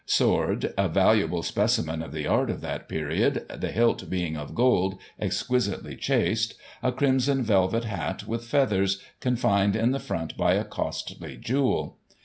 Sword, 0.07 0.73
a 0.79 0.89
valuable 0.89 1.43
specimen 1.43 2.01
of 2.01 2.11
the 2.11 2.25
art 2.25 2.49
of 2.49 2.59
that 2.61 2.89
period, 2.89 3.45
the 3.55 3.69
hilt 3.71 4.09
being 4.09 4.35
of 4.35 4.55
gold, 4.55 4.99
exquisitely 5.19 5.95
chased; 5.95 6.55
a 6.81 6.91
crimson 6.91 7.43
velvet 7.43 7.83
hat 7.83 8.25
with 8.27 8.43
feathers, 8.45 8.99
confined 9.19 9.75
in 9.75 9.91
the 9.91 9.99
front 9.99 10.35
by 10.35 10.55
a 10.55 10.65
costly 10.65 11.37
jewel. 11.37 11.99